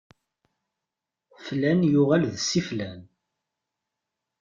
[1.45, 3.01] Flan yuɣal d Si Flan.